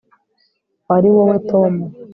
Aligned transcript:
wari 0.87 1.09
wowe 1.17 1.37
tom 1.49 1.73